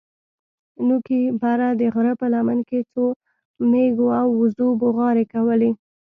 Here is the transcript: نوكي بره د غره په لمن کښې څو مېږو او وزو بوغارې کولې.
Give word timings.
نوكي 0.87 1.21
بره 1.41 1.69
د 1.79 1.81
غره 1.93 2.13
په 2.19 2.25
لمن 2.33 2.59
کښې 2.69 2.79
څو 2.91 3.03
مېږو 3.69 4.07
او 4.19 4.27
وزو 4.39 4.67
بوغارې 4.81 5.25
کولې. 5.33 5.71